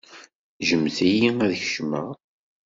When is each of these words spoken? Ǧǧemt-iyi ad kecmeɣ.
Ǧǧemt-iyi 0.61 1.29
ad 1.45 1.51
kecmeɣ. 1.61 2.07